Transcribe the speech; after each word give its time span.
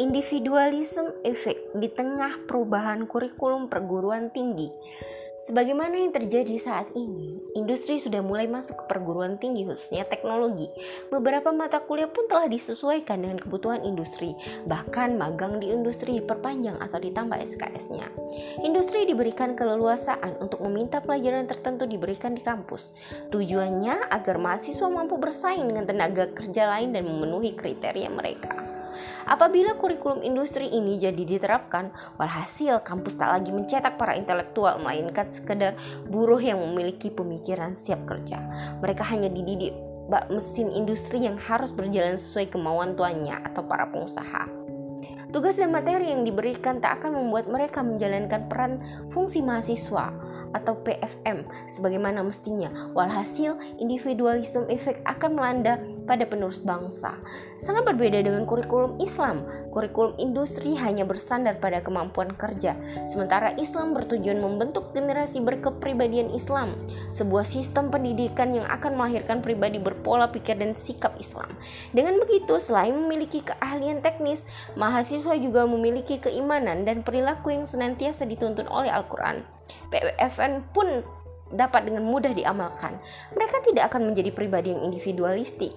Individualism 0.00 1.12
efek 1.28 1.76
di 1.76 1.92
tengah 1.92 2.48
perubahan 2.48 3.04
kurikulum 3.04 3.68
perguruan 3.68 4.32
tinggi. 4.32 4.72
Sebagaimana 5.40 5.92
yang 6.00 6.08
terjadi 6.08 6.56
saat 6.56 6.88
ini, 6.96 7.36
industri 7.52 8.00
sudah 8.00 8.24
mulai 8.24 8.48
masuk 8.48 8.80
ke 8.80 8.84
perguruan 8.88 9.36
tinggi 9.36 9.68
khususnya 9.68 10.08
teknologi. 10.08 10.72
Beberapa 11.12 11.52
mata 11.52 11.84
kuliah 11.84 12.08
pun 12.08 12.24
telah 12.32 12.48
disesuaikan 12.48 13.20
dengan 13.20 13.44
kebutuhan 13.44 13.84
industri, 13.84 14.32
bahkan 14.64 15.20
magang 15.20 15.60
di 15.60 15.68
industri 15.68 16.16
diperpanjang 16.16 16.80
atau 16.80 16.96
ditambah 16.96 17.36
SKS-nya. 17.36 18.08
Industri 18.64 19.04
diberikan 19.04 19.52
keleluasaan 19.52 20.40
untuk 20.40 20.64
meminta 20.64 21.04
pelajaran 21.04 21.44
tertentu 21.44 21.84
diberikan 21.84 22.32
di 22.32 22.40
kampus. 22.40 22.96
Tujuannya 23.28 24.08
agar 24.16 24.40
mahasiswa 24.40 24.88
mampu 24.88 25.20
bersaing 25.20 25.68
dengan 25.68 25.84
tenaga 25.84 26.24
kerja 26.32 26.72
lain 26.72 26.96
dan 26.96 27.04
memenuhi 27.04 27.52
kriteria 27.52 28.08
mereka. 28.08 28.79
Apabila 29.28 29.76
kurikulum 29.76 30.24
industri 30.24 30.70
ini 30.70 30.96
jadi 30.96 31.20
diterapkan, 31.24 31.92
walhasil 32.16 32.80
kampus 32.80 33.20
tak 33.20 33.32
lagi 33.34 33.50
mencetak 33.52 34.00
para 34.00 34.16
intelektual 34.16 34.80
melainkan 34.80 35.28
sekedar 35.28 35.76
buruh 36.08 36.40
yang 36.40 36.60
memiliki 36.60 37.12
pemikiran 37.12 37.76
siap 37.76 38.06
kerja. 38.08 38.40
Mereka 38.80 39.04
hanya 39.12 39.28
dididik 39.28 39.72
bak 40.10 40.26
mesin 40.28 40.74
industri 40.74 41.22
yang 41.22 41.38
harus 41.38 41.70
berjalan 41.70 42.18
sesuai 42.18 42.50
kemauan 42.50 42.98
tuannya 42.98 43.38
atau 43.46 43.62
para 43.62 43.86
pengusaha. 43.86 44.70
Tugas 45.30 45.54
dan 45.62 45.70
materi 45.70 46.10
yang 46.10 46.26
diberikan 46.26 46.82
tak 46.82 46.98
akan 46.98 47.22
membuat 47.22 47.46
mereka 47.46 47.86
menjalankan 47.86 48.50
peran 48.50 48.82
fungsi 49.14 49.46
mahasiswa 49.46 50.10
atau 50.52 50.78
PFM 50.82 51.46
sebagaimana 51.70 52.22
mestinya. 52.26 52.70
Walhasil, 52.96 53.56
individualisme 53.78 54.66
efek 54.70 55.02
akan 55.06 55.38
melanda 55.38 55.78
pada 56.06 56.26
penerus 56.26 56.62
bangsa. 56.62 57.18
Sangat 57.58 57.86
berbeda 57.86 58.22
dengan 58.22 58.44
kurikulum 58.46 58.98
Islam. 59.02 59.46
Kurikulum 59.70 60.18
industri 60.18 60.74
hanya 60.78 61.06
bersandar 61.06 61.58
pada 61.62 61.82
kemampuan 61.82 62.34
kerja, 62.34 62.74
sementara 63.06 63.54
Islam 63.58 63.94
bertujuan 63.94 64.38
membentuk 64.38 64.92
generasi 64.94 65.42
berkepribadian 65.42 66.34
Islam, 66.34 66.74
sebuah 67.10 67.46
sistem 67.46 67.88
pendidikan 67.90 68.54
yang 68.54 68.66
akan 68.66 68.98
melahirkan 68.98 69.42
pribadi 69.42 69.78
berpola 69.78 70.30
pikir 70.30 70.58
dan 70.58 70.74
sikap 70.74 71.14
Islam. 71.18 71.48
Dengan 71.94 72.18
begitu, 72.22 72.58
selain 72.58 72.94
memiliki 72.94 73.42
keahlian 73.42 74.02
teknis, 74.02 74.46
mahasiswa 74.74 75.34
juga 75.38 75.66
memiliki 75.66 76.18
keimanan 76.18 76.82
dan 76.86 77.02
perilaku 77.06 77.54
yang 77.54 77.66
senantiasa 77.66 78.26
dituntun 78.26 78.66
oleh 78.70 78.90
Al-Quran. 78.90 79.42
PFN 80.40 80.72
pun 80.72 80.88
dapat 81.52 81.84
dengan 81.84 82.08
mudah 82.08 82.32
diamalkan. 82.32 82.96
Mereka 83.36 83.60
tidak 83.68 83.92
akan 83.92 84.08
menjadi 84.08 84.32
pribadi 84.32 84.72
yang 84.72 84.88
individualistik. 84.88 85.76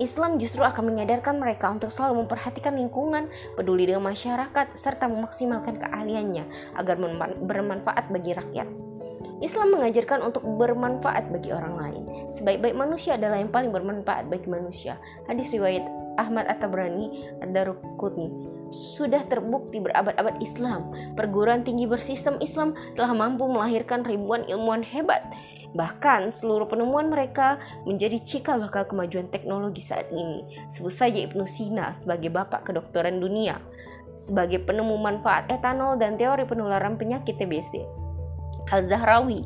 Islam 0.00 0.40
justru 0.40 0.64
akan 0.64 0.92
menyadarkan 0.92 1.36
mereka 1.36 1.68
untuk 1.68 1.92
selalu 1.92 2.24
memperhatikan 2.24 2.72
lingkungan, 2.72 3.28
peduli 3.56 3.88
dengan 3.88 4.08
masyarakat, 4.08 4.72
serta 4.72 5.08
memaksimalkan 5.08 5.76
keahliannya 5.80 6.44
agar 6.76 6.96
bermanfaat 7.44 8.08
bagi 8.12 8.32
rakyat. 8.36 8.85
Islam 9.40 9.76
mengajarkan 9.76 10.24
untuk 10.24 10.42
bermanfaat 10.44 11.30
bagi 11.30 11.52
orang 11.52 11.74
lain. 11.76 12.02
Sebaik-baik 12.30 12.76
manusia 12.76 13.14
adalah 13.14 13.38
yang 13.38 13.52
paling 13.52 13.70
bermanfaat 13.70 14.26
bagi 14.26 14.48
manusia. 14.50 14.96
Hadis 15.28 15.52
riwayat 15.54 15.84
Ahmad 16.16 16.48
At-Tabrani 16.48 17.38
Ad-Darukutni 17.44 18.56
sudah 18.72 19.22
terbukti 19.22 19.78
berabad-abad 19.78 20.42
Islam. 20.42 20.90
Perguruan 21.14 21.62
tinggi 21.62 21.86
bersistem 21.86 22.40
Islam 22.42 22.74
telah 22.98 23.14
mampu 23.14 23.46
melahirkan 23.46 24.02
ribuan 24.02 24.42
ilmuwan 24.50 24.82
hebat. 24.82 25.22
Bahkan 25.76 26.32
seluruh 26.32 26.64
penemuan 26.66 27.12
mereka 27.12 27.60
menjadi 27.84 28.16
cikal 28.16 28.56
bakal 28.58 28.88
kemajuan 28.88 29.28
teknologi 29.28 29.84
saat 29.84 30.08
ini. 30.08 30.42
Sebut 30.72 30.90
saja 30.90 31.20
Ibnu 31.20 31.44
Sina 31.44 31.92
sebagai 31.92 32.32
bapak 32.32 32.72
kedokteran 32.72 33.20
dunia, 33.20 33.60
sebagai 34.16 34.64
penemu 34.64 34.96
manfaat 34.96 35.52
etanol 35.52 36.00
dan 36.00 36.16
teori 36.16 36.48
penularan 36.48 36.96
penyakit 36.96 37.36
TBC. 37.36 38.05
Al-Zahrawi 38.70 39.42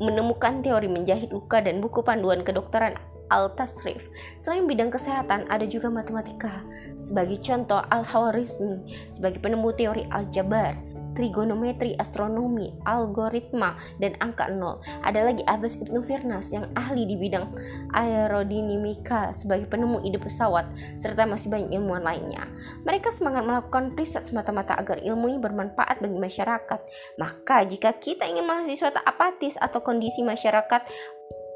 menemukan 0.00 0.64
teori 0.64 0.88
menjahit 0.88 1.30
luka 1.30 1.60
dan 1.60 1.78
buku 1.84 2.00
panduan 2.00 2.40
kedokteran 2.40 2.96
Al-Tasrif. 3.30 4.10
Selain 4.34 4.66
bidang 4.66 4.90
kesehatan, 4.90 5.46
ada 5.46 5.62
juga 5.62 5.86
matematika. 5.86 6.50
Sebagai 6.98 7.38
contoh, 7.38 7.78
Al-Hawarizmi 7.78 8.90
sebagai 8.90 9.38
penemu 9.38 9.70
teori 9.70 10.02
aljabar, 10.10 10.74
trigonometri, 11.20 11.92
astronomi, 12.00 12.72
algoritma, 12.88 13.76
dan 14.00 14.16
angka 14.24 14.48
nol. 14.48 14.80
Ada 15.04 15.28
lagi 15.28 15.44
Abbas 15.44 15.76
Ibnu 15.76 16.00
Firnas 16.00 16.48
yang 16.48 16.64
ahli 16.72 17.04
di 17.04 17.20
bidang 17.20 17.44
aerodinamika 17.92 19.28
sebagai 19.36 19.68
penemu 19.68 20.00
ide 20.00 20.16
pesawat, 20.16 20.72
serta 20.96 21.28
masih 21.28 21.52
banyak 21.52 21.76
ilmuwan 21.76 22.00
lainnya. 22.00 22.48
Mereka 22.88 23.12
semangat 23.12 23.44
melakukan 23.44 23.92
riset 24.00 24.24
semata-mata 24.24 24.72
agar 24.80 25.04
ilmu 25.04 25.28
ini 25.28 25.38
bermanfaat 25.44 26.00
bagi 26.00 26.16
masyarakat. 26.16 26.80
Maka 27.20 27.68
jika 27.68 27.92
kita 28.00 28.24
ingin 28.24 28.48
mahasiswa 28.48 28.88
tak 28.88 29.04
apatis 29.04 29.60
atau 29.60 29.84
kondisi 29.84 30.24
masyarakat 30.24 30.88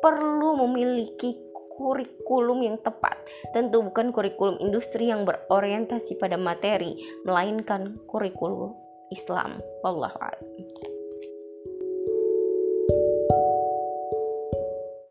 perlu 0.04 0.60
memiliki 0.68 1.32
kurikulum 1.72 2.68
yang 2.68 2.76
tepat. 2.84 3.16
Tentu 3.56 3.80
bukan 3.80 4.12
kurikulum 4.12 4.60
industri 4.60 5.08
yang 5.08 5.24
berorientasi 5.24 6.20
pada 6.20 6.36
materi, 6.36 7.00
melainkan 7.24 7.98
kurikulum 8.04 8.83
Islam. 9.14 9.62
Wallahu 9.86 10.18
a'lam. 10.18 10.42